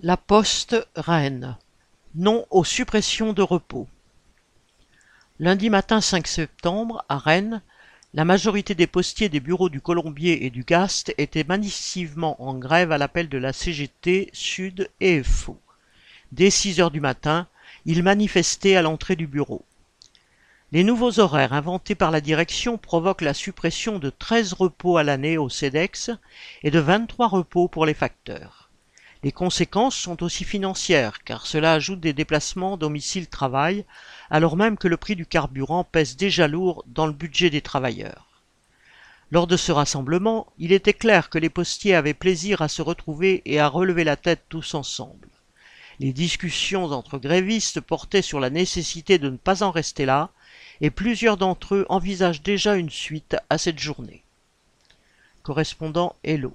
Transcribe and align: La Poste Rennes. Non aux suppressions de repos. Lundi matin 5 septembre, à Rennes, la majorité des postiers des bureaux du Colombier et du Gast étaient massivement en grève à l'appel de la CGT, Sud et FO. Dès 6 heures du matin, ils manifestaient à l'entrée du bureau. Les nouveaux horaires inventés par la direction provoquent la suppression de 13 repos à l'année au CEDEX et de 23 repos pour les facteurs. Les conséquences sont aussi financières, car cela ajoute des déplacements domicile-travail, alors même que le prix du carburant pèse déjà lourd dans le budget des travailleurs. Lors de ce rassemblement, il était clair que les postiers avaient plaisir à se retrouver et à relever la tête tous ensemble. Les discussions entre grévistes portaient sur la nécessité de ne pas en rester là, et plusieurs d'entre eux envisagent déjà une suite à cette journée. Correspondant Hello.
La 0.00 0.16
Poste 0.16 0.76
Rennes. 0.96 1.56
Non 2.16 2.46
aux 2.50 2.64
suppressions 2.64 3.32
de 3.32 3.42
repos. 3.42 3.86
Lundi 5.38 5.70
matin 5.70 6.00
5 6.00 6.26
septembre, 6.26 7.04
à 7.08 7.16
Rennes, 7.16 7.62
la 8.12 8.24
majorité 8.24 8.74
des 8.74 8.88
postiers 8.88 9.28
des 9.28 9.38
bureaux 9.38 9.68
du 9.68 9.80
Colombier 9.80 10.44
et 10.44 10.50
du 10.50 10.64
Gast 10.64 11.14
étaient 11.16 11.44
massivement 11.44 12.42
en 12.42 12.54
grève 12.54 12.90
à 12.90 12.98
l'appel 12.98 13.28
de 13.28 13.38
la 13.38 13.52
CGT, 13.52 14.30
Sud 14.32 14.90
et 15.00 15.22
FO. 15.22 15.58
Dès 16.32 16.50
6 16.50 16.80
heures 16.80 16.90
du 16.90 17.00
matin, 17.00 17.46
ils 17.86 18.02
manifestaient 18.02 18.76
à 18.76 18.82
l'entrée 18.82 19.16
du 19.16 19.28
bureau. 19.28 19.64
Les 20.72 20.82
nouveaux 20.82 21.20
horaires 21.20 21.52
inventés 21.52 21.94
par 21.94 22.10
la 22.10 22.20
direction 22.20 22.78
provoquent 22.78 23.22
la 23.22 23.32
suppression 23.32 24.00
de 24.00 24.10
13 24.10 24.54
repos 24.54 24.96
à 24.96 25.04
l'année 25.04 25.38
au 25.38 25.48
CEDEX 25.48 26.10
et 26.64 26.72
de 26.72 26.80
23 26.80 27.28
repos 27.28 27.68
pour 27.68 27.86
les 27.86 27.94
facteurs. 27.94 28.63
Les 29.24 29.32
conséquences 29.32 29.96
sont 29.96 30.22
aussi 30.22 30.44
financières, 30.44 31.24
car 31.24 31.46
cela 31.46 31.72
ajoute 31.72 31.98
des 31.98 32.12
déplacements 32.12 32.76
domicile-travail, 32.76 33.86
alors 34.28 34.54
même 34.54 34.76
que 34.76 34.86
le 34.86 34.98
prix 34.98 35.16
du 35.16 35.24
carburant 35.24 35.82
pèse 35.82 36.18
déjà 36.18 36.46
lourd 36.46 36.84
dans 36.88 37.06
le 37.06 37.14
budget 37.14 37.48
des 37.48 37.62
travailleurs. 37.62 38.42
Lors 39.30 39.46
de 39.46 39.56
ce 39.56 39.72
rassemblement, 39.72 40.52
il 40.58 40.72
était 40.72 40.92
clair 40.92 41.30
que 41.30 41.38
les 41.38 41.48
postiers 41.48 41.94
avaient 41.94 42.12
plaisir 42.12 42.60
à 42.60 42.68
se 42.68 42.82
retrouver 42.82 43.40
et 43.46 43.58
à 43.58 43.66
relever 43.66 44.04
la 44.04 44.16
tête 44.16 44.44
tous 44.50 44.74
ensemble. 44.74 45.30
Les 46.00 46.12
discussions 46.12 46.84
entre 46.92 47.16
grévistes 47.16 47.80
portaient 47.80 48.20
sur 48.20 48.40
la 48.40 48.50
nécessité 48.50 49.16
de 49.16 49.30
ne 49.30 49.38
pas 49.38 49.62
en 49.62 49.70
rester 49.70 50.04
là, 50.04 50.32
et 50.82 50.90
plusieurs 50.90 51.38
d'entre 51.38 51.76
eux 51.76 51.86
envisagent 51.88 52.42
déjà 52.42 52.74
une 52.74 52.90
suite 52.90 53.36
à 53.48 53.56
cette 53.56 53.78
journée. 53.78 54.22
Correspondant 55.42 56.14
Hello. 56.24 56.54